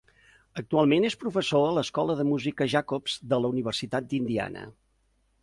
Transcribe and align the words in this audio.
Actualment 0.59 1.03
és 1.09 1.17
professor 1.23 1.65
a 1.65 1.73
l'Escola 1.75 2.15
de 2.21 2.25
Música 2.31 2.67
Jacobs 2.75 3.19
de 3.35 3.41
la 3.45 3.53
Universitat 3.57 4.11
d'Indiana. 4.15 4.67